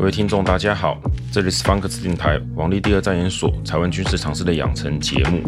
[0.00, 0.98] 各位听众，大家好，
[1.30, 5.42] 这里是方格子电台王立第二战研所台湾军事常识的养成节目。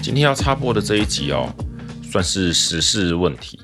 [0.00, 1.52] 今天要插播的这一集哦，
[2.04, 3.58] 算是时事问题，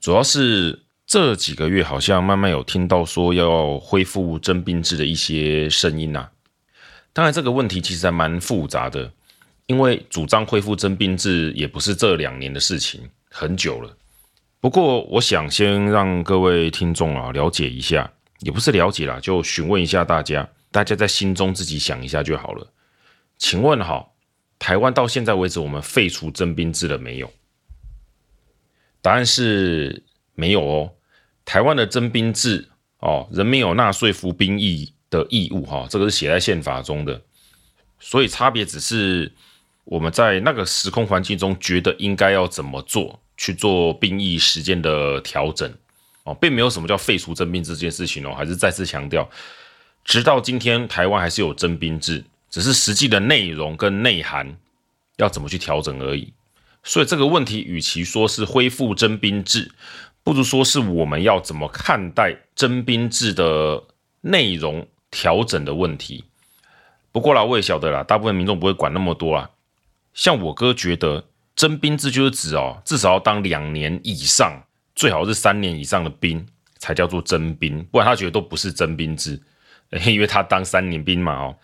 [0.00, 6.30] 主要是这几个月好像慢慢有听到说要恢复征兵制的一些声音呐、啊。
[7.12, 9.08] 当然，这个问题其实还蛮复杂的，
[9.66, 13.96] 因为主张恢复征兵制也不是这两年的事情，很久了。
[14.60, 22.72] 不过，我想先让各位听众啊了解一下，也不是了解啦，就询问一下大家，大家在心中自己想一下就好了。
[23.36, 24.04] 请问哈，
[24.58, 27.30] 台湾到现在为止，我们废除征兵制了没有？
[29.00, 30.02] 答案是
[30.34, 30.92] 没有哦。
[31.44, 37.22] 台湾的征兵制哦，人民有纳税服兵役的义务哈，这个是写在宪法中的，
[38.00, 39.32] 所以差别只是
[39.88, 43.20] 我们在那个时空环境中觉得应该要怎么做。
[43.40, 45.72] 去做兵役时间的调整
[46.24, 49.30] 哦，并没有什么叫废除征兵制这件事情哦，还是再次强调，
[50.04, 54.56] 直到今天台湾还是有征兵制，只是实际的内容跟内涵
[55.18, 56.32] 要怎么去调整而已。
[56.82, 59.70] 所以这个问题，与其说是恢复征兵制，
[60.24, 63.84] 不如说是我们要怎么看待征兵制的
[64.22, 66.24] 内容调整的问题。
[67.12, 69.48] 不过啦，我也晓得啦，大部分民众不会管那么多啊。
[70.18, 71.24] 像我哥觉得。
[71.58, 74.62] 征兵制就是指哦，至少要当两年以上，
[74.94, 76.46] 最好是三年以上的兵
[76.78, 79.42] 才叫做征兵，不然他觉得都不是征兵制，
[80.06, 81.56] 因为他当三年兵嘛哦。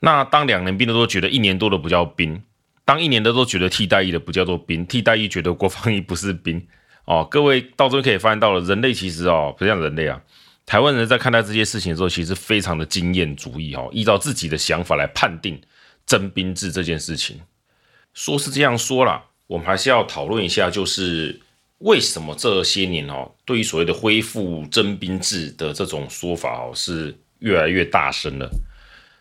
[0.00, 2.42] 那当两年兵的都觉得一年多的不叫兵，
[2.84, 6.62] 当一年的都觉得替代役的不叫做兵，替代役觉得国防役不是兵
[7.06, 7.26] 哦。
[7.30, 10.20] 各位到这边可以发现到了，人类其实哦，不像人类啊，
[10.66, 15.58] 台湾人在看待这些事情的时候，其实非常的经验主义哦，依照自己的想法来判定
[16.04, 17.40] 征兵制这件事情。
[18.16, 21.38] 说是这样说啦，我们还是要讨论一下，就是
[21.80, 28.50] 为什么这些年哦，对于所谓的恢复征兵制的这种说法哦，是越来越大声了。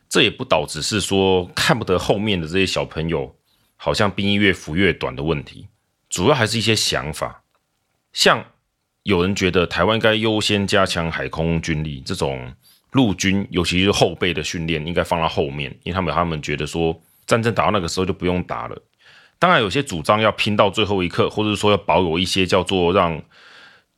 [0.07, 3.35] 这也不导致是说看不得后面的这些小朋友，
[3.75, 5.67] 好像兵役越服越短的问题，
[6.07, 7.43] 主要还是一些想法。
[8.13, 8.45] 像
[9.03, 12.49] 有人觉得台湾该优先加强海空军力，这种
[12.91, 16.97] 陆军尤其是后备的训练应该放到后面，因为他们他们觉得说。
[17.27, 18.81] 战争打到那个时候就不用打了。
[19.37, 23.21] 当然，有些主张要拼到最后一刻，或者说要保有一些叫做让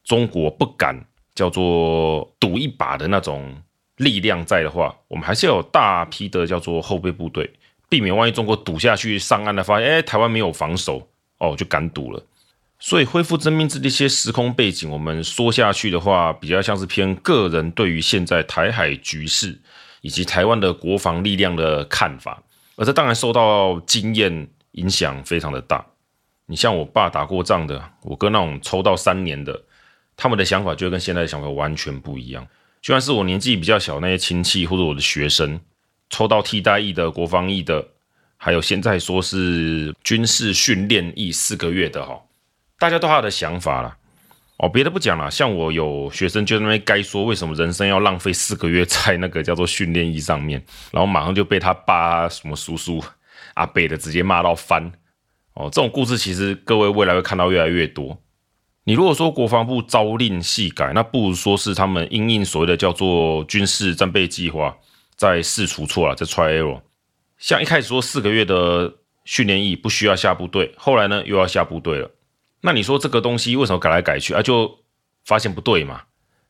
[0.04, 1.06] 中国不敢
[1.36, 3.56] 叫做赌一把的那种
[3.98, 7.54] 力量在的话，我们还是要有大批的叫做后备部队，
[7.88, 11.08] 避免万一中国赌下去上岸了，发现哎台湾没有防守
[11.38, 12.24] 哦，就敢赌了。
[12.80, 19.60] 所以恢复征兵制的一些时空背景，我们说下去的话，比较像是偏个人对于现在台海局势
[20.02, 22.42] 以及台湾的国防力量的看法。
[22.78, 25.86] 而这当然受到经验影响非常的大。
[26.46, 29.62] 你像我爸打过仗的，我哥那种抽到三年的，
[30.16, 32.48] 他们的想法就跟现在的想法完全不一样。
[32.82, 35.60] 就算是我年纪比较小那些亲戚或者我的学生，
[36.10, 37.86] 抽到替代役的、国防役的，
[38.38, 42.22] 还有现在说是军事训练役四个月的哈，
[42.80, 43.98] 大家都有他的想法啦。
[44.58, 53.04] 哦，别的不讲了，像我有学生就认为该说为什么人生要浪费四个月在那个叫做训练役上面，然后马上就被他爸什么叔叔
[53.54, 54.92] 阿北的直接骂到翻。
[55.54, 58.20] 哦，这种故事其实各位未来会看到越来越多。
[58.84, 64.76] 你如果说国防部朝令夕改，那不如说是他们因应所谓的叫做军事战备计划
[65.16, 66.82] 在试出错了，在 try error。
[67.38, 68.92] 像一开始说四个月的
[69.24, 72.10] 训练役不需要下部队，后来呢又要下部队了。
[72.68, 74.42] 那你说这个东西为什么改来改去啊？
[74.42, 74.70] 就
[75.24, 76.02] 发现不对嘛，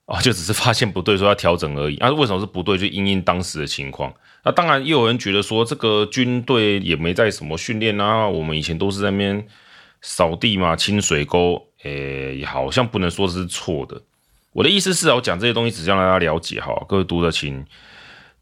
[0.06, 1.98] 啊，就只是发现不对，说要调整而已。
[1.98, 2.76] 啊，为什么是不对？
[2.76, 4.12] 就因应当时的情况。
[4.44, 9.48] 那当然，又有人觉得说这个军队也没在什么训练啊，我们以前都是在那边
[10.02, 14.02] 扫地嘛，清水沟，诶，好像不能说是错的。
[14.54, 17.64] 我的意思是啊，我讲这些东西只是让大家了解哈，各位读者请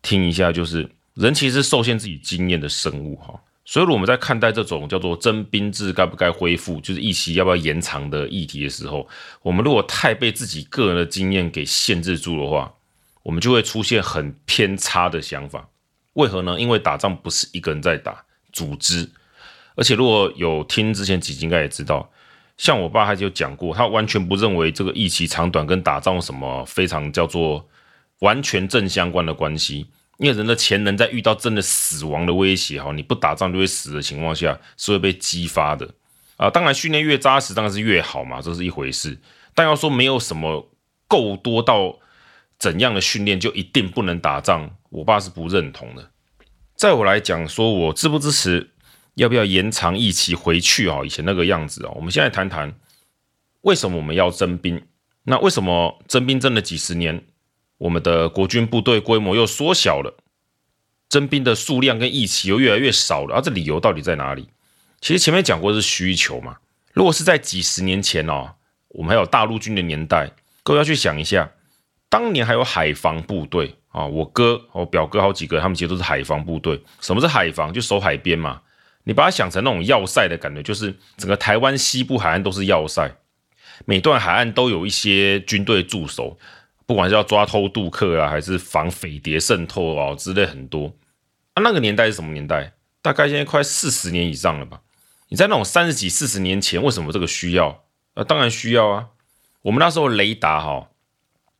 [0.02, 3.38] 听一下，就是人其实受限自己经验的生物哈。
[3.68, 9.08] 所以，我们在看待这种叫做征兵制该不该恢复，就是役期要不要延长的议题的时候，
[9.42, 12.72] 我们如果太被自己个人的经验给限制住的话，
[13.24, 15.68] 我们就会出现很偏差的想法。
[16.14, 16.60] 为何呢？
[16.60, 18.24] 因为打仗不是一个人在打，
[18.54, 19.10] 组织。
[19.76, 22.10] 而且，如果有听之前几集应该也知道，
[22.58, 27.68] 像我爸他就讲过，他完全不认为这个役期长短跟打仗什么非常叫做
[28.20, 29.88] 完全正相关的关系。
[30.18, 35.90] 因为人的潜能在遇到真的死亡的威胁哈，你不打仗就会死的情况下，是会被激发的
[36.38, 36.50] 啊。
[36.50, 39.18] 当然，训练越扎实当然是越好嘛，这是一回事。
[39.54, 40.70] 但要说没有什么
[41.08, 41.98] 够多到
[42.58, 46.12] 怎样的训练就一定不能打仗，我爸是不认同的。
[46.76, 48.72] 在我来讲，说我支不支持，
[49.16, 51.00] 要不要延长役期回去啊？
[51.06, 52.74] 以前那个样子啊，我们现在谈谈
[53.62, 54.82] 为什么我们要征兵？
[55.24, 57.26] 那为什么征兵征了几十年，
[57.78, 60.18] 我们的国军部队规模又缩小了，
[61.10, 63.36] 征兵的数量跟役期又越来越少了？
[63.36, 64.50] 啊，这理由到底在哪里？
[65.02, 66.58] 其实前面讲过是需求嘛。
[66.94, 68.54] 如果是在几十年前哦，
[68.88, 70.32] 我们还有大陆军的年代，
[70.64, 71.52] 各位要去想一下，
[72.10, 76.82] 当年还有海防部队啊，我哥、我表哥好几个，他们其实都是海防部队。
[77.02, 77.74] 什么是海防？
[77.74, 78.62] 就守海边嘛。
[79.04, 83.16] 你把它想成那种要塞的感觉，就是整个台湾西部海岸都是要塞，
[83.86, 86.36] 每段海岸都有一些军队驻守，
[86.86, 90.94] 不管是要抓偷渡客啊，还是防匪谍渗透啊之类很多。
[91.54, 92.74] 啊，那个年代是什么年代？
[93.02, 94.82] 大概现在快四十年以上了吧？
[95.30, 97.84] 你在那种三十几、四十年前，为什么这个需要？
[98.14, 99.08] 啊，当然需要啊。
[99.62, 100.90] 我们那时候雷达哈，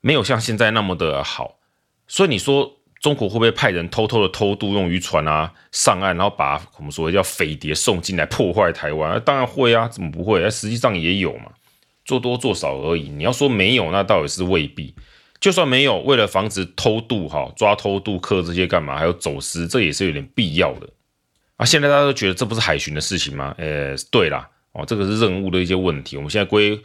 [0.02, 1.60] 没有像现在那么的好，
[2.08, 2.74] 所以你说。
[3.02, 9.12] 中国会不会派人偷偷的偷渡用渔船啊上岸，然后把我们所谓叫匪谍送进来破坏台湾？
[9.12, 10.44] 啊，当然会啊，怎么不会？
[10.44, 11.52] 啊，实际上也有嘛，
[12.04, 13.10] 做多做少而已。
[13.10, 14.96] 你要说没有，那倒也是未必。
[15.40, 18.98] 就算没有，为了防止偷渡哈，抓偷渡客这些干嘛？
[18.98, 20.90] 还有走私，这也是有点必要的。
[21.58, 23.54] 啊，现在大家都觉得这不是海巡的事情吗？
[23.58, 26.78] 呃，对啦，哦，这个是任务的一些问题，我们现在归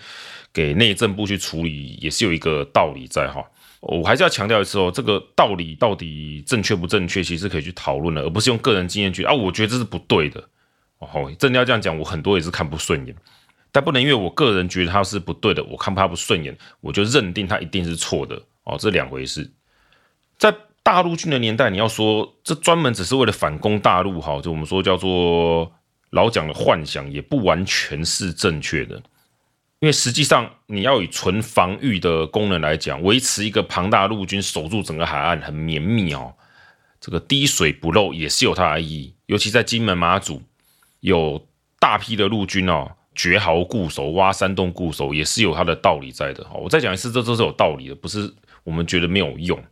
[0.53, 3.45] 给内政部去处理，也是有一个道理在哈。
[3.81, 9.33] 我还是要强调一次哦，这个道理到底正确不正确，其实可以去讨论的，而不是用个人经验去啊。
[9.33, 10.45] 我觉得这是不对的
[10.99, 11.33] 哦。
[11.39, 13.17] 真的要这样讲，我很多也是看不顺眼，
[13.73, 18.77] 但不能因为我个人觉得他是不对的，我看他不顺眼，我就认定他一定是错的哦。
[18.79, 19.51] 这两回事。
[20.39, 25.71] 在大陆军的年代，你要说这专门只是为了反攻大陆，哈，就我们说叫做
[26.11, 28.97] 老蒋的幻想，也不完全是正确的。
[29.81, 36.35] 因为实际上，你要以纯防御的功能来讲，维持一个庞大陆军守住整个海岸很绵密哦，
[37.01, 39.15] 这个滴水不漏也是有它的意义。
[39.27, 40.43] 尤其在金门马祖，
[41.01, 41.47] 有
[41.79, 46.47] 大批的陆军哦，绝壕固守、挖山洞固守，也是有它的道理在的。
[46.55, 48.33] 我再讲一次，这都是有道理的，不是
[48.65, 49.63] 我们觉得没有用。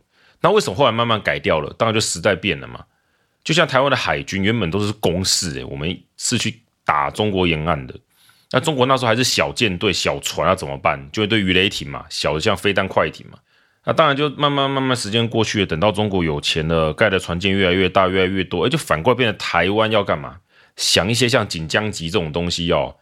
[0.41, 1.73] 那为什么后来慢慢改掉了？
[1.77, 2.83] 当然就时代变了嘛。
[3.43, 7.95] 就像台湾的海军原本都是攻势，诶，我们是去打中国沿岸的。
[8.51, 11.09] 那中国那时候还是小舰队、小船，要怎么办？
[11.11, 13.37] 就一堆鱼雷艇嘛，小的像飞弹快艇嘛。
[13.85, 20.37] 那当然就慢慢慢慢时间过去了，等到中国有钱了，盖的船舰越来越大、越来越多，哎，就反过来变成台湾要干嘛？
[20.75, 22.95] 想一些像锦江级这种东西要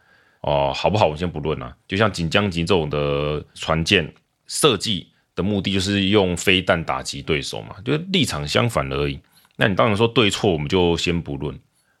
[0.48, 1.04] 哦，好不好？
[1.04, 1.76] 我们先不论啊。
[1.86, 4.10] 就像锦江级这种的船舰
[4.46, 9.20] 设计的目的，就是用飞弹打击对手嘛，就是立场相反而已。
[9.56, 11.54] 那你当然说对错，我们就先不论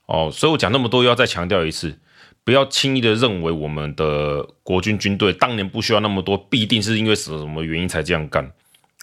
[0.06, 0.30] 哦。
[0.32, 1.98] 所以我讲那么多，要再强调一次。
[2.44, 8.50] 不要轻易的认为我们的国军军队当年不需要那么多，必定是因为什么什么原因才这样干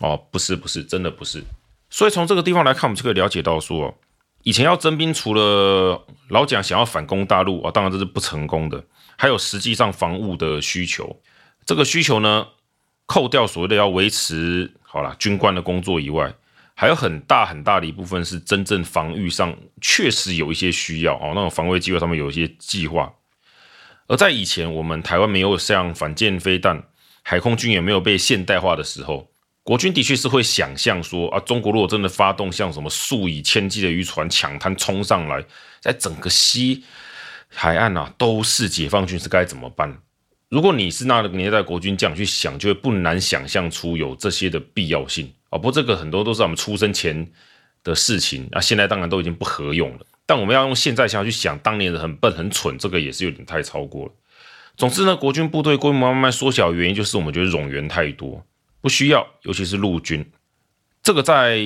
[0.02, 0.20] 哦？
[0.32, 1.44] 不是不是，真的不是。
[1.92, 3.96] 所以从这个地方来看，我们就可以了解到说，
[4.42, 8.84] 以前要征兵，除了老蒋想要反攻大陆啊，当然这是不成功的，
[9.18, 11.22] 还有实际上防务的需求。
[11.66, 12.48] 这个需求呢，
[13.06, 16.34] 扣掉所谓的要维持好了军官的工作以外，
[16.74, 23.14] 还有很大很大的一部分是真正防御上确实有一些需要哦，那种防卫计划上面有一些计划。
[24.08, 26.84] 而在以前，我们台湾没有像反舰飞弹，
[27.24, 29.28] 海空军也没有被现代化的时候，
[29.64, 35.44] 国军的确是会想象说啊，中国如果真的发动像什么数以千计的渔船抢滩冲上来，
[35.82, 36.84] 在整个西
[37.56, 39.98] 海岸啊都是解放军，是该怎么办？
[40.50, 45.58] 如果你是那个年代国军这样去想，就会不难想象出有这些的必要性啊。
[45.58, 47.28] 不过这个很多都是我们出生前
[47.84, 50.06] 的事情啊，现在当然都已经不合用了。
[50.28, 54.12] 但我们要用现在想去想，当年的很笨很蠢，这个也是有点太超过了。
[54.78, 58.46] 总之呢，国军部队规模慢慢缩小，原因就是我们觉得冗员太多，
[58.82, 60.26] 不需要，尤其是陆军。
[61.02, 61.60] 这个在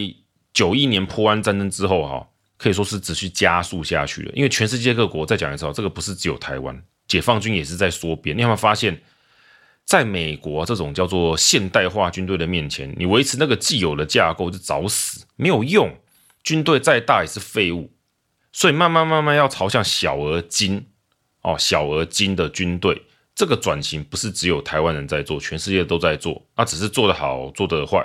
[0.54, 2.28] 九一年破湾战争之后，哈，
[2.60, 4.32] 可以说是持续加速下去了。
[4.36, 8.38] 因为全世界各国再讲一次，这个不是只有台湾，解放军也是在缩编。
[8.38, 9.02] 你有没有发现，
[9.86, 15.90] 在美国这种叫做现代化军队的面前，你维持那个既有的架构就找死，没有用。
[16.44, 17.92] 军队再大也是废物。
[18.52, 20.86] 所以慢慢慢慢要朝向小而精，
[21.44, 23.04] 哦，小而精的军队，
[23.36, 28.04] 这个转型不是只有台湾人在做，全世界都在做，那只是做得好，做得坏。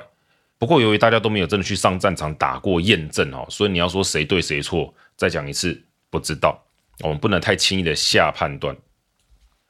[0.65, 5.79] 不过由于大家都没有真的去上战场打过验证哦，所以你要说谁对谁错，再讲一次，
[6.09, 6.59] 不知道。
[7.03, 8.75] 我们不能太轻易的下判断。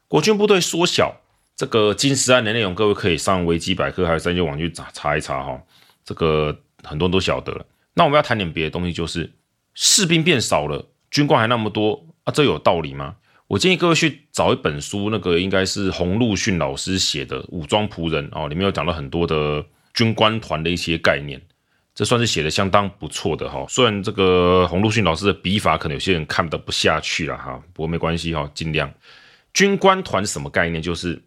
[0.07, 1.17] 国军部队缩小，
[1.57, 5.61] 这个金石案的内容，各位可以上维基百科还有三军网去查查一查哈，
[6.05, 7.67] 这个很多人都晓得了。
[7.95, 9.33] 那我们要谈点别的东西，就是。
[9.75, 13.17] 士兵变少了，军官还那么多啊，这有道理吗？
[13.49, 21.41] 我建议各位去找一本书，那个应该是洪陆训老师写的《武装仆人》哦，里面有讲到很多的军官团的一些概念，
[21.95, 23.65] 这算是写的相当不错的哈。
[23.69, 28.93] 虽然这个洪陆训老师的笔法可能有些人看得不下去了哈，不过没关系哈，尽量。
[29.53, 30.83] 军官团什么概念？
[30.83, 31.23] 就是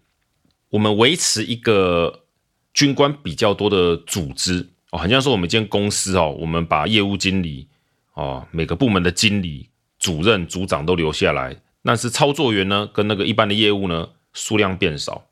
[0.69, 2.25] 我们维持一个
[2.73, 7.69] 军官比较多的组织哦，很像说我们一间公司哦，我们把业务经理
[8.13, 15.25] 哦，每个部门的经理、主任、组长都留下来，但是操作员呢，跟那个一般的业务呢，数量变少。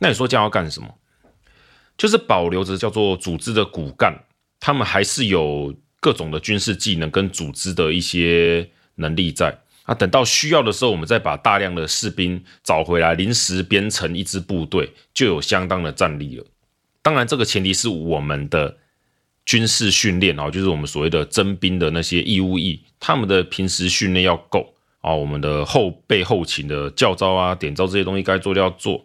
[0.00, 0.88] 那你说这样要干什么？
[2.00, 4.18] 就是保留着叫做组织的骨干，
[4.58, 9.54] 他们还是有各种的军事技能跟组织的一些能力在。
[9.82, 16.46] 啊，等到需要的时候，我们再把大量的士兵找回来，临时编成一支部队，就有相当的战力了。
[17.02, 18.78] 当然，这个前提是我们的
[19.44, 25.12] 军事训练啊，就是我们所谓的征兵的那些义务役，他们的平时训练要够啊。
[25.12, 29.04] 我们的后备后勤的教招啊、点招这些东西该做的要做，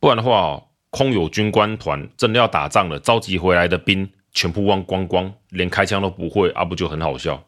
[0.00, 0.60] 不然的话，
[0.94, 7.44] 空有军官团，真的要打仗了，召集回来的兵全部忘光光，连开枪都不会，啊，不就很好笑？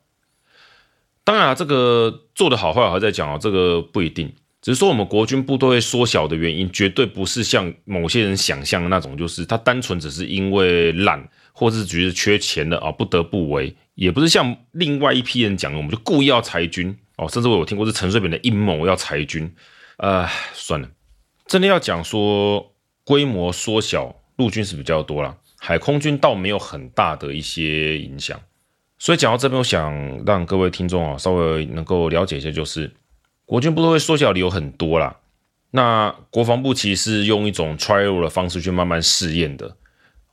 [1.22, 4.32] 当然啊，这个做得好坏还在讲哦，这个不一定。
[4.62, 13.72] 只是说我们国军部队会缩小的原因，绝对不是像某些人想象的那种，就是他单纯只是因为懒，或是觉得缺钱了啊，不得不为。
[13.94, 19.48] 也不是像另外一批人讲的，我们就故意要裁军哦，甚至我有听过是陈水扁的阴谋要裁军。
[19.98, 20.88] 呃，算了，
[21.46, 22.74] 真的要讲说
[23.06, 28.40] 规模缩小，陆军是比较多啦，海空军倒没有很大的一些影响。
[28.98, 32.92] 所以讲到这边，我想让各位听众啊稍微能够了解一下，就是
[33.44, 35.16] 国军部队缩小的理由很多啦。
[35.70, 39.76] 那国防部其实是用一种 trial 的方式去慢慢试验的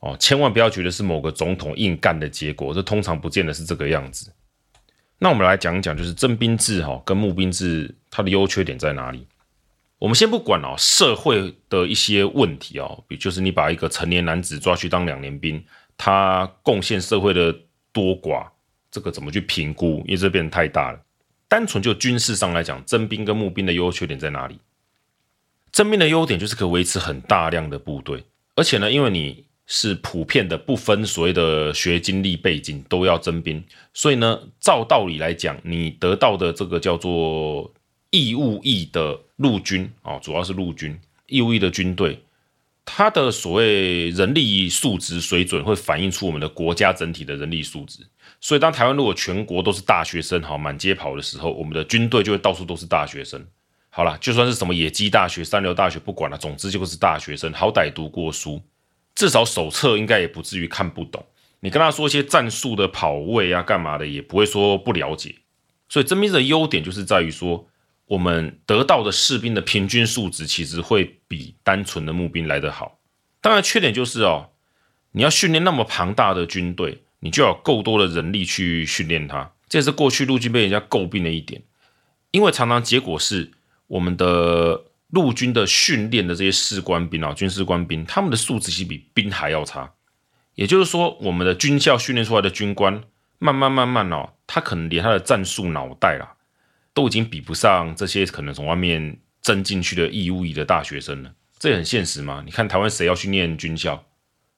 [0.00, 4.32] 哦，千万不要觉得是某个总统硬干的结果，这通常不见得是这个样子。
[5.20, 9.24] 那我们来讲一讲，就是征兵制哈跟募兵制它的优缺点在哪里？
[9.98, 15.64] 我们先不管哦社会的一些问题哦，比如就是你把一个成年男子抓去当两年兵，
[15.96, 17.54] 他贡献社会的
[17.92, 18.46] 多寡。
[18.90, 20.04] 这个怎么去评估？
[20.06, 21.00] 因为这变得太大了。
[21.48, 24.58] 单纯就军事上来讲，征兵跟募兵的优缺点在哪里？
[25.72, 28.22] 征兵的优点就是可以维持很大量的部队，
[28.54, 37.72] 而且呢，因为你是普遍的，不分所谓的学经历背景都要征兵，所以呢，照道理来讲，你得到的这个叫做
[38.14, 42.22] 义务役的陆军啊，主要是陆军义务役的军队，
[42.84, 48.06] 它的所谓人力素质水准会反映出我们的国家整体的人力素质。
[48.40, 53.44] 所以，当台湾如果全国都是大学生，好满街跑的时候，我们的军队就会到处都是大学生。
[53.90, 58.62] 好了，就算是什么野鸡大学、三流大学，不管了，总之就是大学生，好歹读过书，
[59.16, 61.24] 至少手册应该也不至于看不懂。
[61.58, 65.34] 你跟他说一些战术的跑位啊、干嘛的，也不会说不了解。
[65.88, 67.66] 所以，征兵的优点就是在于说，
[68.06, 72.98] 我们得到的士兵的平均素质其实会比单纯的募兵来得好。
[73.40, 74.50] 当然，缺点就是哦，
[75.12, 77.00] 你要训练那么庞大的军队。
[77.20, 81.62] 你就要有够多的人力去训练他，这也是过去陆军被人家诟病的一点，
[82.32, 83.50] 因为常常结果是
[83.86, 89.90] 我们的陆军的训练的这些士官兵啊，军事官兵，他们的素质其实比兵还要差。
[90.54, 93.02] 也就是说，我们的军校训练出来的军官，
[93.38, 96.33] 慢慢慢慢哦，他可能连他的战术脑袋啦，
[96.94, 101.32] 都已经比不上这些可能从外面征进去的义务役的大学生了。
[101.58, 102.42] 这也很现实嘛？
[102.46, 104.04] 你看台湾谁要去念军校？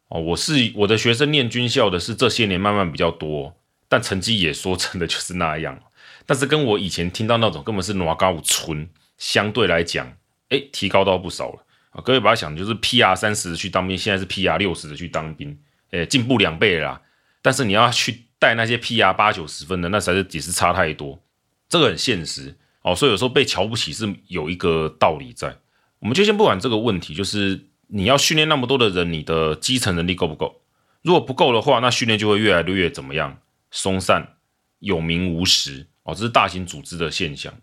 [0.08, 3.56] 哦，我是我的学生念军校的是这些年慢慢比较多，
[3.88, 5.80] 但成绩也说真的就是那样。
[6.26, 10.16] 但是跟我以前听到那种根本是拿高村，相对来讲，
[10.48, 12.02] 哎，提高到不少了啊！
[12.04, 15.56] 各位把它想，就是 PR 三十去当兵，现在是 PR 六十的去当兵，
[15.90, 17.00] 哎，进步两倍啦。
[17.42, 21.20] 但是你要去带那些 PR 八九十分的，那才是也是差太多，
[21.68, 22.94] 这个很现实哦。
[22.94, 25.56] 所以有时候被瞧不起是有一个道理在。
[25.98, 27.66] 我们就先不管这个问题，就是。
[27.88, 30.60] 你要训练那么多的人，你的基层能力够不够？
[31.02, 33.38] 如果不够的话，那训练就会越来越怎么样？
[33.70, 34.34] 松散、
[34.80, 37.54] 有名无实哦，这是大型组织的现象。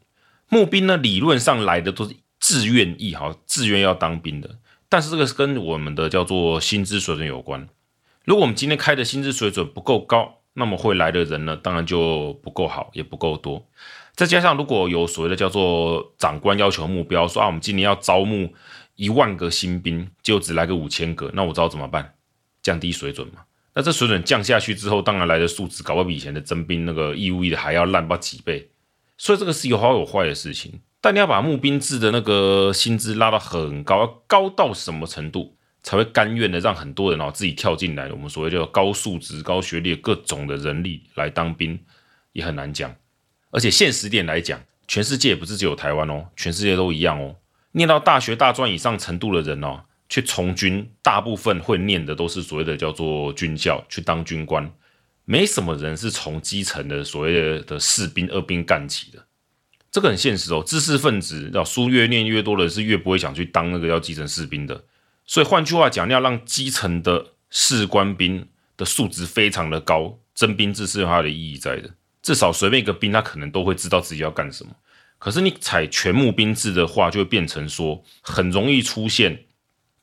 [0.48, 4.60] 募兵呢，理论上来的都是自愿意，哈，自愿要当兵的。
[4.88, 7.68] 但是这个是跟我们的叫做薪资水准有关。
[8.24, 13.66] 如果我们今天开的薪资水准不够高，那么会来的人呢，当然就不够好，也不够多。
[14.16, 18.54] 再加上如果有所谓的叫做长官要求目标，说啊，我们今年要招募。
[18.96, 22.14] 一万个新兵就只来个五千个，那我知道怎么办？
[22.62, 23.42] 降低水准嘛。
[23.74, 28.70] 那这水准降下去之后，当然来的素质搞不好比以前的征兵那个义务役的还要烂不几倍。
[29.18, 30.80] 所以这个是有好有坏的事情。
[31.02, 38.10] 但你要把募兵制的那个薪资拉到很高，要高到什么程度才会甘愿的让很多人哦自己跳进来？
[38.10, 41.78] 我们所谓叫高素质、高学历各种的人力来当兵，
[42.32, 42.96] 也很难讲。
[43.52, 47.36] 而且现实点来讲，全世界也不是只有台湾哦，全世界都一样哦。
[47.74, 54.72] 念到大学大专以上程度的人哦，去从军，大部分会念的都是所谓的叫做军校，去当军官，
[55.26, 59.26] 没什么人是从基层的所谓的士兵、二兵干起的。
[59.92, 64.84] 这个很现实哦，知识分子，要书越念越多的是越不会想去当那个要基层士兵的，
[65.34, 68.48] 所以换句话讲，你要让基层的士官兵
[68.78, 71.90] 的素质非常的高，征兵制是有它的意义在的。
[72.22, 74.72] 至少随便一个兵，他可能都会知道自己要干什么。
[75.18, 79.46] 可是你采全募兵制的话，就会变成说，很容易出现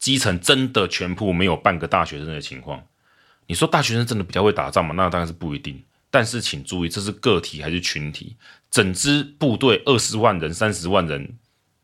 [0.01, 2.83] 基层真的全部没有半个大学生的情况。
[3.47, 4.93] 你说大学生真的比较会打仗吗？
[4.97, 5.81] 那当然是不一定。
[6.11, 8.37] 但是请注意，这是个体还是群体？
[8.69, 11.39] 整支部队二十万人、三十万人，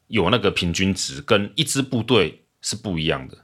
[0.09, 3.39] 有那个平均值，跟一支部队是不一样的。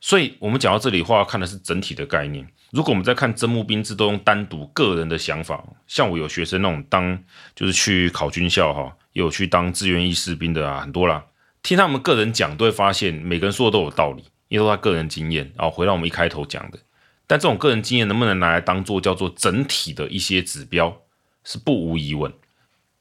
[0.00, 2.46] 所以，我们讲到这里话，看的是整体的概念。
[2.70, 7.18] 如果我们在看征募兵制，都用单独个人的想法，像我有学生那种当
[7.56, 11.24] 就是去考军校哈，有去当志愿役士兵的啊，很多啦。
[11.62, 15.68] 听他们个人讲，都会发现每个人说的都有道理，因为都他个人经验啊。
[15.68, 16.78] 回到我们一开头讲的。
[17.26, 20.96] 但这种个人经验能不能拿来当做叫做整体的一些指标，
[21.42, 22.32] 是不无疑问。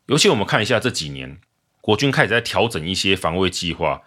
[0.08, 1.38] 尤其我们看一下这几年，
[1.82, 4.02] 国军开始在调整一些防卫计划，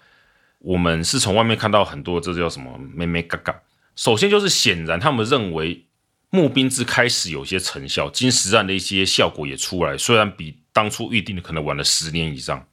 [0.58, 3.54] 我们是从外面看到很多这叫什么“眉眉角角”。
[3.96, 5.86] 首先就是显然他们认为
[6.30, 12.66] 募兵制开始有些成效，经实战的一些效果也出来，虽然比当初预定的可能晚了十年以上。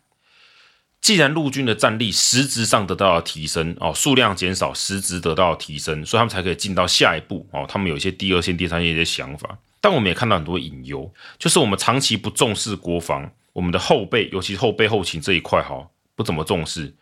[1.01, 7.63] 既然陆军的战力实质上得到了提升哦，数量减少，实质得到了提升，所以他们才可以进到下一步哦。
[7.69, 16.95] 他们有一些第二线、第三线一些想法，但我们也看到很多隐忧，就是我们长期不重视国防，我们的后备，尤其是后备后勤这一块哈，不怎么重视。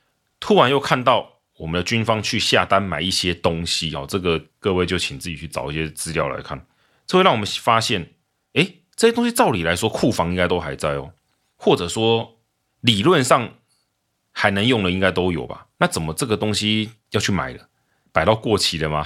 [0.44, 6.68] 突然又看到我们的军方去下单买一些东西哦，这个各位就请自己去找一些资料来看，
[7.08, 8.12] 这会让我们发现，
[8.52, 11.14] 诶，这些东西照理来说库房应该都还在哦，
[11.56, 12.42] 或者说
[12.82, 13.56] 理论上。
[14.36, 15.68] 还能用的应该都有吧？
[15.78, 17.70] 那怎么这个东西要去买了？
[18.12, 19.06] 摆到过期了吗？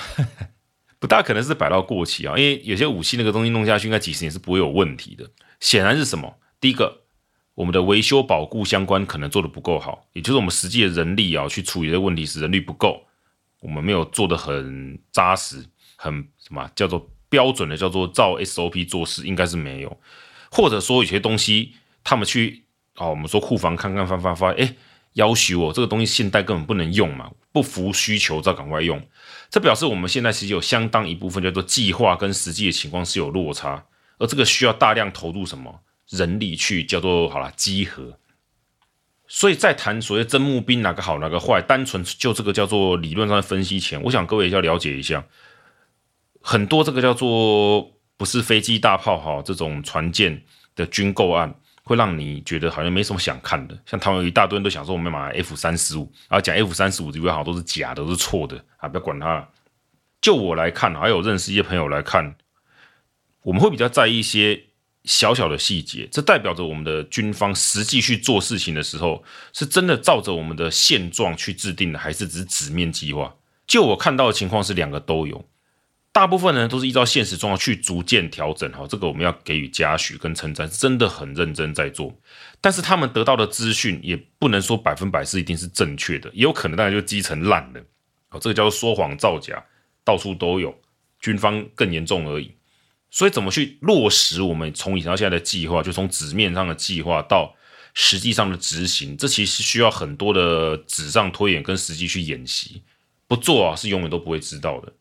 [1.00, 5.29] 不大可能是摆到过期啊，因为有些武器那个东西弄下去，应该几十年是不会有问题的。
[5.60, 6.39] 显然是什么？
[6.62, 7.01] 第一个，
[7.57, 13.01] 我们的维修保固相关可能做得不够好，也就是我们实际的人力啊去处理的问题是人力不够，
[13.61, 15.65] 我们没有做得很扎实，
[15.96, 19.98] 很什么叫做标准的叫做照 SOP 做事，应该是没有。
[20.51, 22.63] 或者说有些东西他们去
[22.98, 24.75] 哦，我们说库房看看翻翻翻，哎。
[25.13, 29.01] 要求我这个东西现代根本不能用嘛，不符需求，再赶快用。
[29.50, 33.83] 这表示我们现在其实有相当一部分叫做计划跟实际的情况是有落差，
[34.20, 38.17] 而这个需要大量投入什么人力去叫做好了集合。
[39.27, 45.25] 所以在谈所谓真募兵哪个好哪个坏，单纯就这个叫做理论上的分析前，我想各位要了解一下，
[46.41, 50.43] 很多这个叫做不是飞机大炮哈这种船舰
[50.75, 51.53] 的军购案。
[51.83, 58.89] 会让你觉得好像没什么想看的，像他们有一大堆人都想说我们买 F 三十五，然后讲 F 三十五这边好像都是假的，都是错的啊！
[58.89, 59.48] 不要管它。
[60.20, 62.35] 就我来看，还有认识一些朋友来看，
[63.43, 64.65] 我们会比较在意一些
[65.07, 73.33] 小小的细节，这代表着我们的军方实际去做事情的时候，是真的照着我们的现状去制定的，还是只是纸面计划？
[73.65, 75.43] 就我看到的情况是两个都有。
[76.11, 82.11] 大部分人都是依照现实状况去逐渐调整，哈，这个我们要给予嘉许跟称赞，真的很认真在做。
[82.59, 87.79] 但是他们得到的资讯也不能说百分百是一定是正确的，也有可能当然就基层烂了，
[88.31, 89.63] 哦，这个叫做说谎造假，
[90.03, 90.75] 到处都有，
[91.20, 92.51] 军方更严重而已。
[93.09, 97.55] 所以怎么去落实我们从以前到现在的计划，就从纸面上的计划到
[97.93, 102.83] 实际上的执行，这其实需要很多的纸上推演跟实际去演习，
[103.27, 104.93] 不做啊是永远都不会知道的。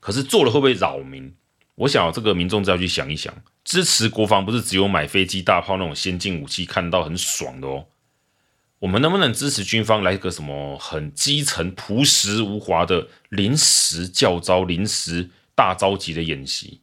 [0.00, 1.34] 可是做了会不会扰民？
[1.76, 3.34] 我想这个民众再要去想一想。
[3.64, 7.86] 支持国防不是只有买飞机、大炮那种先进武器看到很爽的哦。
[8.80, 16.82] 我们能不能支持军方来一个什么很基层、朴实无华的临时教招、临时大召集的演习？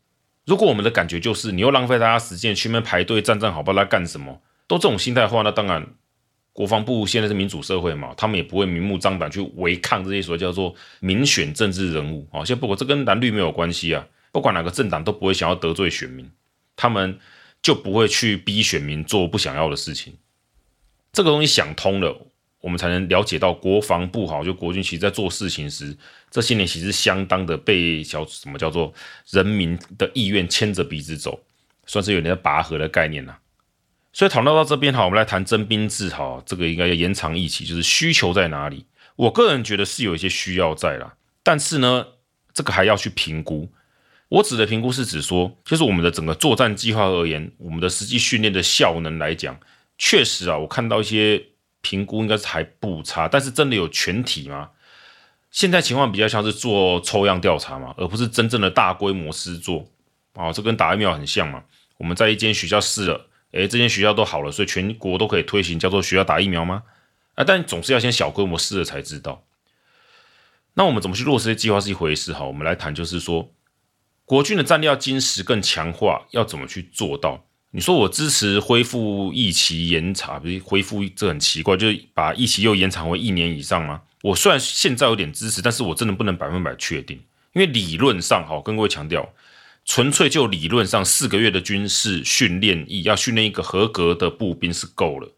[0.51, 4.37] 如果我们的感觉就是你又浪费大家时间去那边排队站站好，不知道干什么？
[4.67, 5.87] 都这种心态的话，那当然。
[6.51, 12.43] 国防部现在是民主社会嘛，他们也不会明目张胆去违抗这些所谓叫做民选政治人物啊。
[12.43, 16.29] 现在不过这跟蓝绿没有关系啊，不管哪个政党都不会想要得罪选民，
[16.75, 17.17] 他们
[17.61, 20.13] 就不会去逼选民做不想要的事情。
[21.13, 22.27] 这个东西想通了，
[22.61, 25.97] 我们才能了解到国防部好，就国军其实在做事情时，
[26.29, 28.93] 这些年其实相当的被叫什么叫做
[29.31, 31.39] 人民的意愿牵着鼻子走，
[31.85, 33.35] 算是有点拔河的概念呐。
[34.13, 38.85] 所以讨论到这边哈，我们来谈征兵制哈，这个应该要延长一起，就是需求在哪里？
[39.15, 42.05] 我个人觉得是有一些需要在啦，但是呢，
[42.53, 43.69] 这个还要去评估。
[44.29, 49.59] 我指的评估是指说，就是我们的整个作战计划而言，我们的实际训练的效能来讲，
[49.97, 51.41] 确实啊，我看到一些
[51.81, 54.69] 评估应该是还不差，但是真的有全体吗？
[55.51, 59.85] 现在情况比较像是做抽样调查嘛，而不是真正的大规模施做
[60.33, 61.63] 啊，这跟打疫苗很像嘛。
[61.97, 63.27] 我们在一间学校试了。
[63.51, 66.83] 诶，这间学校都好了，所以全国都可以推行叫做学校打疫苗吗？
[67.35, 69.43] 啊，但总是要先小规模试了才知道。
[70.75, 73.51] 那我们怎么去落实这计划是一回事哈，我们来谈，就是说
[74.23, 77.43] 国军的战力要精实更强化，要怎么去做到？
[77.71, 84.01] 你说我支持恢复役期延长，不是恢复这很奇怪，就是把役期又延长为一年以上吗？
[84.21, 87.17] 我虽然现在有点支持，但是我真的不能百分百确定，
[87.53, 89.33] 因为理论上哈，跟各位强调，
[89.85, 95.33] 纯粹就理论上四个月的军事训练役要训练一个合格的步兵是够了，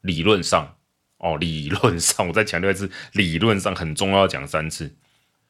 [0.00, 0.74] 理论上。
[1.20, 4.94] 哦，理论上，我再强调一次，理论上很重要，要讲三次。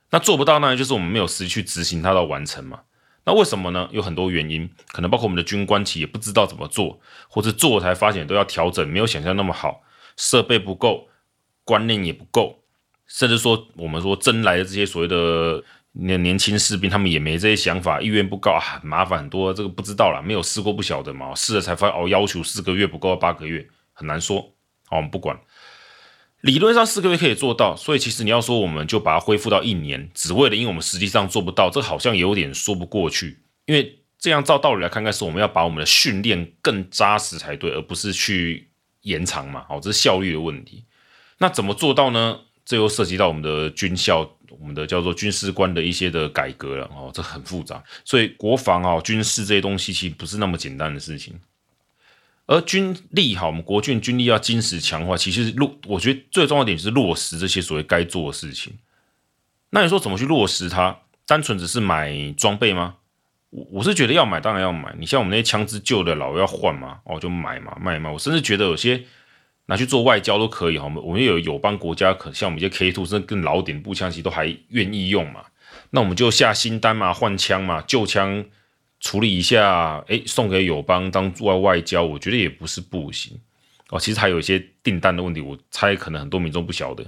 [0.08, 2.80] 那做不到，那就是我们没有实际去执行它到完成嘛。
[3.28, 3.86] 那为什么呢？
[3.92, 9.82] 有很多原因，可能包括我们的军官其实也不知道怎么做，或者做才发现都要调整，没有想象那么好，
[10.16, 11.08] 设备不够，
[11.62, 12.62] 观念也不够，
[13.06, 15.62] 甚至说我们说征来的这些所谓的
[15.92, 24.40] 年年轻士兵，他们也没这些想法，意愿不高，很麻烦很多，这个不知道啦，没有试过不晓得嘛，试了才发现哦，要求四个月不够，八个月很难说。
[24.86, 25.38] 好，我们不管。
[26.42, 33.40] 理论上四个月可以做到，所以其实你要说我们就把它恢复到一年，只为了因为我们实际上做不到，这好像也有点说不过去。
[33.66, 38.68] 因为这样照道理来看，应该是我们要把我们的训练更扎实才对，而不是去
[39.02, 39.64] 延长嘛。
[39.68, 40.84] 好，这是效率的问题。
[41.38, 42.38] 那怎么做到呢？
[42.64, 46.84] 这又涉及到我们的军校，我们的叫做军事官的一些的改革了。
[46.94, 51.34] 哦，这很复杂，所以国防啊、军事这些东西其实不是那么简单的事情。
[52.48, 58.72] 而军力好，我们国军军力要精实强化，其实落，我觉得最重要的点就是落实这些所谓该做的事情。
[59.68, 60.96] 那你说怎么去落实它？
[61.26, 62.94] 单纯只是买装备吗？
[63.50, 64.94] 我我是觉得要买，当然要买。
[64.98, 68.10] 你像我们那些枪支旧的老要换嘛，哦就买嘛，卖嘛。
[68.10, 69.04] 我甚至觉得有些
[69.66, 70.84] 拿去做外交都可以哈。
[70.84, 75.44] 我们我们有友邦国家，可像我们一些 K two 甚至更老点步枪，其实都还愿意用嘛。
[75.90, 78.46] 那我们就下新单嘛，换枪嘛，旧枪。
[79.00, 83.38] 处理一下，哎，送给友邦当外外交，我觉得也不是不行
[83.90, 84.00] 哦。
[84.00, 87.04] 其实还有一些订单的问题，我猜可能很多民众不晓得。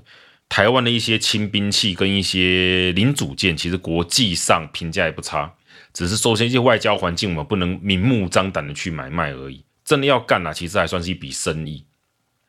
[0.48, 5.53] 台湾的一些轻兵器跟一些零组件，其实国际上评价也不差，
[5.92, 9.64] 只是受限一些外交环境，我们不能明目张胆的去买卖而已。
[9.85, 11.87] 真的要干啊，其实还算是一笔生意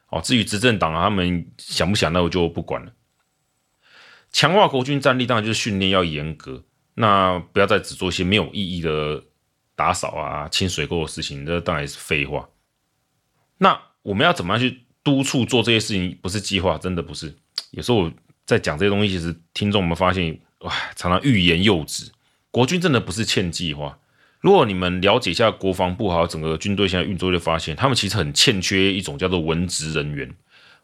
[0.09, 0.21] 哦。
[0.21, 2.91] 至于执政党啊，他们想不想，那我就不管了。
[4.31, 6.63] 强化国军战力，当然就是训练要严格，
[6.95, 9.23] 那不要再只做一些没有意义的。
[9.81, 12.47] 打扫啊，清水沟的事情，这当然是废话。
[13.57, 16.15] 那我们要怎么样去督促做这些事情？
[16.21, 17.33] 不是计划，真的不是。
[17.71, 18.11] 有时候我
[18.45, 22.11] 在讲这些东西，其实听众们发现，哇，常常欲言又止。
[22.51, 23.97] 国军真的不是欠计划。
[24.39, 30.31] 如果你们了解一下国防部还有整个军队现在运作，就发现他们其实很欠缺一种叫做文职人员。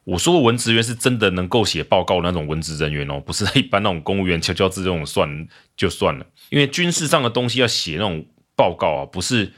[0.06, 6.26] 我说的文职员是真的能够写报告那种文职人员哦，不是一般那种公务员敲敲字这种算就算了。
[6.50, 8.26] 因为军事上的东西要写那种。
[8.58, 9.54] 报告啊，不是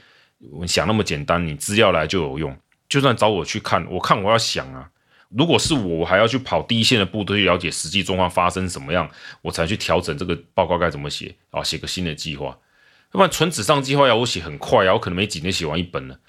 [0.52, 2.56] 我想那么简单，你资料来就有用。
[2.88, 4.90] 就算找我去看，我看我要想啊，
[5.30, 9.10] 如果是我，我还要去跑第一线的部队去了解实际状况发生什么样，
[9.42, 12.48] 我才去调整这个报告该怎么写啊，写个新的计划。
[12.48, 16.20] 要不然纯纸上计划要我写很快啊，我可能没几天写完一本了。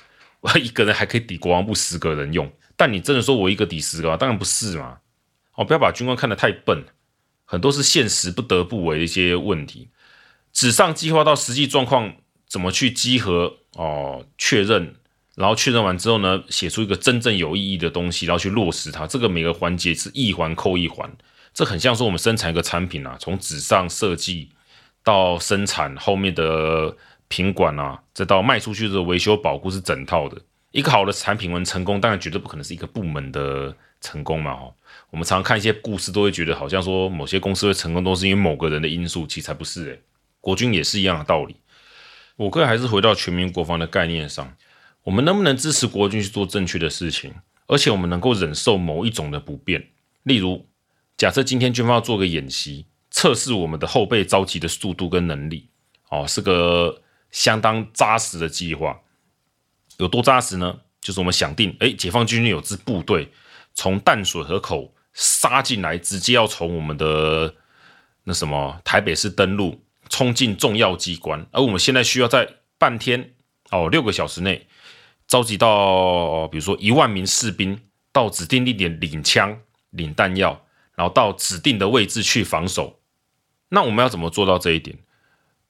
[0.41, 4.99] 我 一个人还可以抵国防部十个人用，但你真的说我一个抵十个，当然不是嘛。
[5.55, 6.85] 哦，不要把军官看得太笨，
[7.45, 9.91] 很多是现实不得不为的一些问题。
[10.53, 12.15] 纸上计划到实际状况。
[12.51, 14.27] 怎么去集合哦？
[14.37, 14.97] 确认，
[15.37, 19.07] 然后确认完之后呢，写出一个真正有意义的东西，然后去落实它。
[19.07, 21.09] 这个每个环节是一环扣一环，
[21.55, 24.51] 这很像说我们生产一个产品啊，从纸上设计
[25.05, 26.97] 到生产后面的
[27.29, 30.37] 品管啊，再到卖出去的维修保护是整套的。
[30.73, 34.53] 一个好的产品能成功，当然绝对不可能是一个部门的成功嘛。
[34.53, 34.75] 哦，
[35.11, 40.01] 我们常看一些故事，都会觉得好像说某些公司会成功，都是因为某个人的因素，其实才不是诶。
[40.41, 41.55] 国军也是一样的道理。
[42.41, 44.57] 我个人还是回到全民国防的概念上，
[45.03, 47.35] 我们能不能支持国军去做正确的事情，
[47.67, 49.91] 而且我们能够忍受某一种的不便？
[50.23, 50.67] 例如，
[51.19, 55.69] 假设今天军方要做个演习，测试我们的后备召集的速度跟能力，
[56.09, 58.99] 哦，是个相当扎实的计划。
[59.99, 60.81] 有多扎实呢？
[61.03, 63.31] 就是我们想定，哎，解放军有支部队
[63.75, 67.55] 从淡水河口杀进来，直接要从我们的
[68.25, 69.85] 那什么台北市登陆。
[70.11, 73.33] 冲进重要机关，而我们现在需要在半天
[73.71, 74.67] 哦，六个小时内
[75.27, 77.81] 召集到，比如说一万名士兵
[78.13, 83.01] 到指定地点领枪、领弹药，然后到指定的位置去防守。
[83.69, 84.99] 那我们要怎么做到这一点？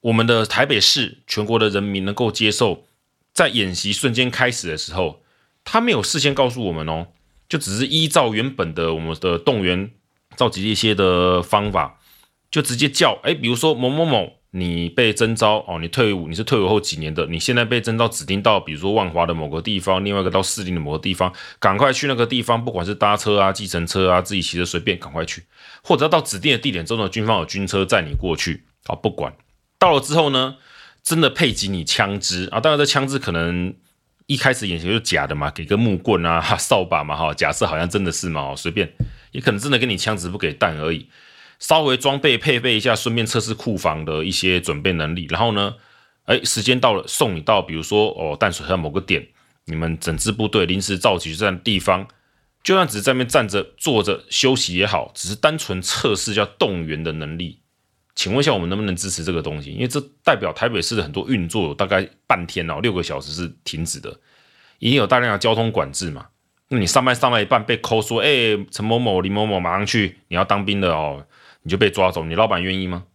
[0.01, 2.87] 我们的台北市全国的人民能够接受，
[3.31, 5.21] 在演习瞬间开始的时候，
[5.63, 7.09] 他没有事先告诉我们哦，
[7.47, 9.91] 就只是依照原本的我们的动员
[10.35, 11.99] 召集一些的方法。
[12.51, 25.45] 就直接叫，哎，比如说某某某你被征召哦，你退伍，你是退伍后几年的，你现在被征召指定到，比如说万华的某个地方，另外一个到士林的某个地方，赶快去那个地方，不管是搭车啊、计程车啊、自己骑车随便，赶快去，
[25.81, 29.33] 或者到指定的地点之后呢，军方有军车载你过去，好，不管
[29.79, 30.57] 到了之后呢，
[31.01, 33.73] 真的配给你枪支啊，当然这枪支可能
[34.25, 38.91] 一开始眼前就假的嘛，给个木棍啊、 扫把嘛，哈，假设好像真的是嘛，随便，
[39.31, 41.07] 也可能真的给你枪支不给弹而已。
[41.61, 45.27] 稍微装备配备一下，顺便测试库房的一些准备能力。
[45.29, 45.75] 然后呢，
[46.25, 49.27] 哎，时间到了，送你到比如说哦淡水河某个点，
[49.65, 52.07] 你们整支部队临时召集在地方，
[52.63, 57.59] 就算只是在那边站着、坐着休息也好，只是单纯测试叫动员的能力。
[58.15, 59.69] 请问一下，我们能不能支持这个东西？
[59.71, 64.19] 因为这代表台北市的很多运作有大概半天哦，六个小时是停止的，
[64.79, 66.25] 一定有大量的交通管制嘛。
[66.69, 71.23] 那你上班上到一半被扣说，哎，陈某某、李某某马上去，你要当兵的哦。
[71.63, 73.05] 你就被抓走，你老板愿意吗？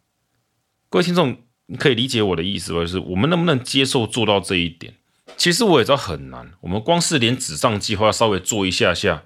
[0.88, 4.94] 各位听众，你可以理解我的意思吧，就是我们能不能接受做到这一点？
[5.36, 6.52] 其实我也知道很难。
[6.60, 9.24] 我们光是连纸上计划要稍微做一下下，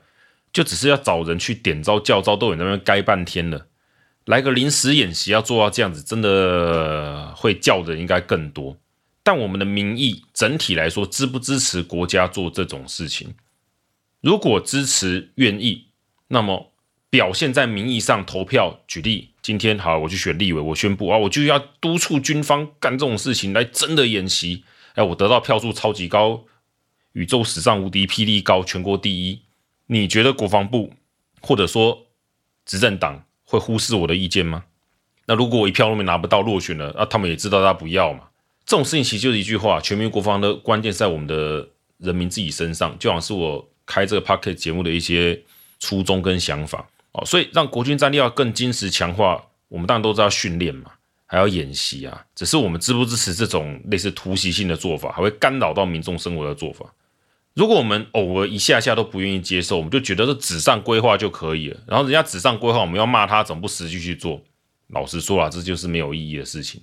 [0.53, 3.67] 就只是要找人去点招叫招，都有那边该半天了。
[4.25, 8.79] 来个临时演习要做到这样子，真的会叫的应该更多。
[9.23, 13.35] 但我们的民意整体来说，支不支持国家做这种事情？
[14.23, 15.89] 如果支持、愿意，
[16.29, 16.70] 那么。
[17.11, 24.65] 表现在民意上投票，举例，今天好，我去选立委，我宣布啊，我就要督促军方干这种事情，来真的演习。
[24.95, 26.45] 哎，我得到票数超级高，
[27.13, 29.41] 宇宙史上无敌霹雳高，全国第一。
[29.87, 30.93] 你觉得国防部
[31.41, 32.07] 或者说
[32.65, 34.65] 执政党会忽视我的意见吗？
[35.27, 38.29] 那如果我一票都没拿不到，落选了，啊，他们也知道他不要嘛。
[38.65, 41.69] 这种事情其实就是一句话：全民国防的关键在我们的
[41.99, 42.97] 人民自己身上。
[43.01, 45.43] 就好像是我开这个 Podcast 节目的一些
[45.81, 46.89] 初衷跟想法。
[47.13, 50.93] 哦，所以让国军战力要更精实强化，我们当然都知道训练嘛，
[51.27, 52.25] 还要演习啊。
[52.35, 56.87] 只是我们支不支持这种类似突袭性的做法，还会干扰到民众生活的做法。
[57.55, 61.81] 如果我们偶尔一下下都不愿意接受，我们就觉得是纸上规划就可以了。
[61.87, 64.41] 然后人家纸上规划，我们要骂他，怎么不实际去做？
[64.89, 66.81] 老实说啊，这就是没有意义的事情。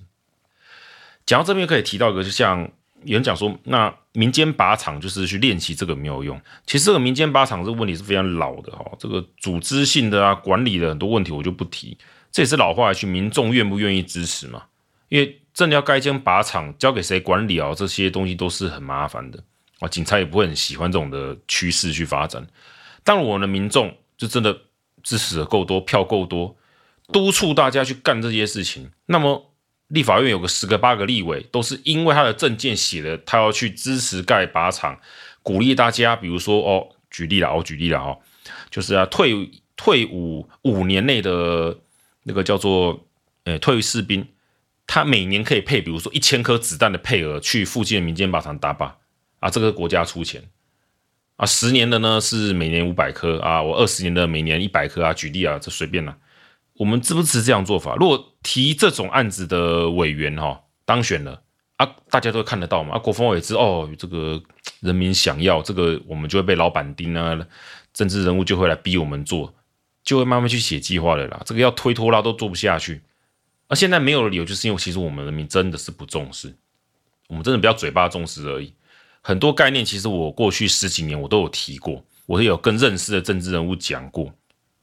[1.24, 2.70] 讲到这边可以提到一个，就像。
[3.08, 6.38] 有人讲说，那民间靶场就是去练习这个没有用。
[6.66, 11.96] 其实这个民间靶场这个问题是非常老的哈，这个组织性的啊、管理的很多问题我就不提。
[12.30, 14.62] 这也是老话一句，民众愿不愿意支持嘛？
[15.08, 17.72] 因为真的要盖一间靶场，交给谁管理啊？
[17.74, 19.42] 这些东西都是很麻烦的
[19.80, 19.88] 啊。
[19.88, 22.46] 警察也不会很喜欢这种的趋势去发展。
[23.02, 24.54] 但我们的民众就真的
[25.02, 26.54] 支持的够多，票够多，
[27.10, 29.47] 督促大家去干这些事情，那么。
[29.88, 34.98] 立法院有个十个八个立委，都是因为他的政见写的，他要去支持盖靶场，
[35.42, 38.18] 鼓励大家，比如说哦，举例了，我举例了哦，
[38.70, 41.78] 就是啊，退退伍五年内的
[42.24, 43.06] 那个叫做
[43.44, 44.26] 呃退役士兵，
[44.86, 48.92] 他每年可以配，比如说一千颗子弹的配额去附近的民间靶场打靶
[49.40, 50.42] 啊，这个国家出钱
[51.36, 56.14] 啊，十年的呢是每年五百颗啊，我二十年的每年一百颗啊，举例啊，这随便了。
[56.78, 57.96] 我们支不支持这样做法？
[57.96, 61.42] 如果提这种案子的委员哈当选了
[61.76, 62.94] 啊，大家都看得到嘛。
[62.94, 64.40] 啊，国风委也知哦，这个
[64.80, 67.36] 人民想要这个，我们就会被老板盯啊，
[67.92, 69.52] 政治人物就会来逼我们做，
[70.04, 71.42] 就会慢慢去写计划的啦。
[71.44, 73.02] 这个要推拖拉都做不下去。
[73.66, 76.56] 而现在没有的理由，就是因为其实我们人民真的是不重视，
[77.28, 78.72] 我们真的不要嘴巴重视而已。
[79.20, 84.32] 很多概念其实我过去十几年我都有提过，我也有跟认识的政治人物讲过。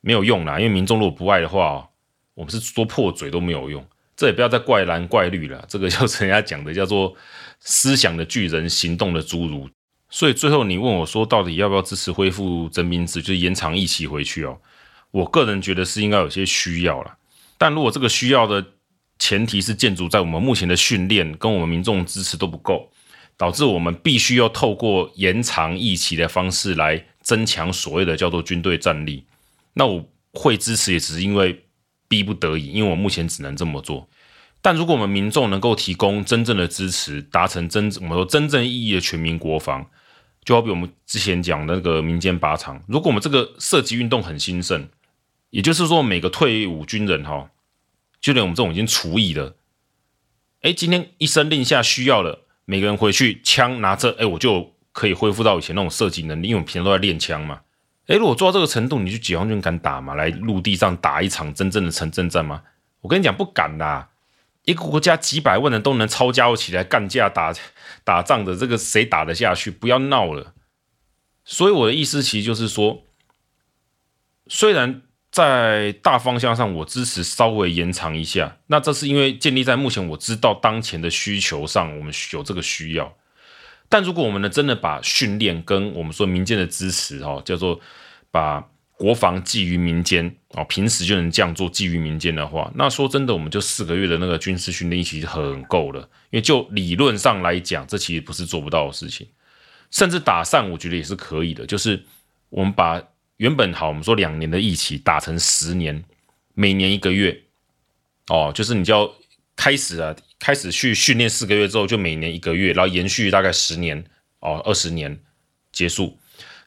[0.05, 1.89] 没有用啦，因为民众如果不爱的话，
[2.35, 3.83] 我们是说破嘴都没有用。
[4.15, 7.11] 这也不要再怪蓝怪绿了，这个就是人家讲的叫做
[7.59, 9.67] 思想的巨人，行动的侏儒。
[10.11, 14.55] 所以最后你问我说，到底要不要支持恢复征兵制，就是延长役期回去哦？
[15.09, 17.17] 我个人觉得是应该有些需要了。
[17.57, 18.63] 但如果这个需要的
[19.17, 22.91] 前提是建筑在我们目前的训练跟我们民众支持都不够，
[23.35, 29.25] 导致我们必须要透过延长役期的方式来增强所谓的叫做军队战力。
[29.75, 31.65] 那我会支持，也只是因为
[32.07, 34.09] 逼不得已，因为我目前只能这么做。
[34.61, 39.85] 但如果我们民众能够提供真正的支持，达成真我们说真正意义的全民国防，
[40.43, 44.87] 就好比我们之前讲的那个民间靶场，如果我们这个射击运动很兴盛，
[45.51, 47.51] 也就是说每个退伍军人哈，
[48.19, 49.55] 就连我们这种已经除役的，
[50.61, 57.61] 哎，今天一声令下需要了，每个人回去枪拿着，哎，我就可以恢复到以前那种射击能力，因为我们平常都在练枪嘛。
[58.07, 60.13] 诶，如果做到这个程度，你去解放军敢打吗？
[60.13, 62.61] 来陆地上打一场真正的城镇战吗？
[63.01, 64.09] 我跟你讲，不敢啦！
[64.63, 67.53] 一个国家几百万人都能抄家伙起来干架打
[68.03, 69.69] 打仗的，这个谁打得下去？
[69.69, 70.53] 不要闹了！
[71.43, 73.03] 所以我的意思其实就是说，
[74.47, 78.57] 虽然在大方向上，我支持稍微延长一下。
[78.67, 83.15] 那这是因为建立在目前我知道当前的需求上，我们有这个需要。
[83.89, 87.79] 但如果我们呢，真的把训练跟我们说民间的支持，哦，叫做
[88.31, 96.01] 把国防寄于民间，哦，平时就能这样做寄于民间的话，那说真的，我们就四个月的那个军事训练其实很够了。
[96.31, 99.27] 因为就理论上来讲，这其实不是做不到的事情。
[99.91, 102.03] 甚至打散，我觉得也是可以的，就是
[102.49, 103.01] 我们把。
[103.37, 106.05] 原本好，我们说两年的疫情打成十年，
[106.53, 107.37] 每年一个月，
[108.27, 109.13] 哦，就是你就要
[109.57, 114.03] 开始啊，开始去训练四个月之后，就每年一个月，然后延续大概十年，
[114.39, 115.19] 哦，二十年
[115.71, 116.17] 结束，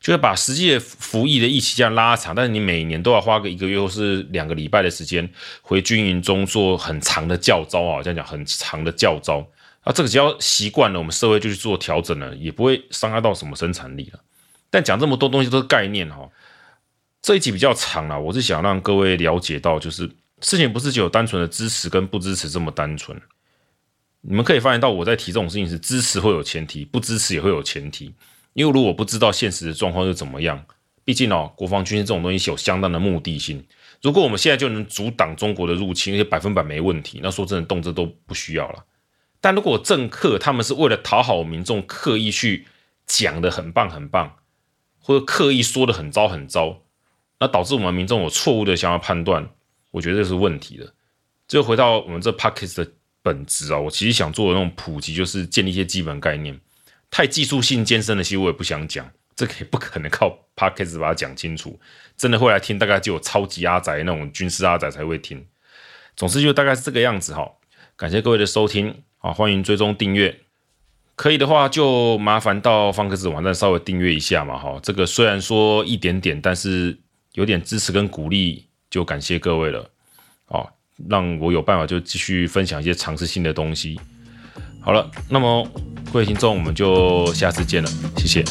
[0.01, 5.29] 就会把实际的服役的役期这样拉长，但是你每年都要花个一个月或是两个礼拜的时间
[5.63, 9.47] 回军营中做很长的教招啊，这样讲很长的教招，
[9.83, 14.21] 啊，这个只要习惯了，我们社会就去做调整了，也不会伤害到什么生产力了。
[14.71, 16.29] 但讲这么多东西都是概念哈。
[17.21, 20.09] 这一集比较长了，我是想让各位了解到，就是
[20.41, 23.21] 事情不是只有单纯的支持跟不支持这么单纯。
[24.21, 28.13] 你们可以发现到，我在提这种事情是支持会有前提，不支持也会有前提。
[28.55, 30.65] 因为如果不知道现实的状况是怎么样，
[31.05, 33.65] 毕竟哦，国防军事这种东西是有相当的目的性。
[34.03, 38.85] 如果我们现在就能阻挡中国的入侵，而且百分百没问题，那说真的，动辄都不需要了。
[39.41, 42.67] 但如果政客他们是为了讨好民众，刻意去
[43.07, 44.37] 讲的很棒很棒，
[44.99, 46.83] 或者刻意说的很糟很糟。
[47.41, 49.49] 那导致我们民众有错误的想要判断，
[49.93, 50.93] 我觉得这是问题的。
[51.47, 52.93] 就回到我们这 Podcast 的
[53.29, 56.59] 本质啊，我其实想做的那种普及，就是建立一些基本概念。
[57.11, 61.79] 太技术性艰深的，其实我也不想讲，这个也不可能靠 Podcast 把它讲清楚。
[62.17, 65.47] 真的会来听，大概就有超级阿宅那种军事阿宅才会听。
[66.17, 67.47] 总之就大概是这个样子哈。
[67.97, 70.41] 感谢各位的收听啊，欢迎追踪订阅。
[71.15, 74.81] 可以的话，就麻烦到方克斯网站稍微订阅一下嘛哈。
[74.83, 76.99] 这个虽然说一点点，但是。
[77.35, 79.89] 有点支持跟鼓励，就感谢各位了，
[80.49, 80.69] 哦，
[81.09, 84.01] 让我有办法就继续分享一些尝试性的东西。
[84.81, 85.67] 好了，那么
[86.13, 88.45] 各位听众，我们就下次见了，谢谢。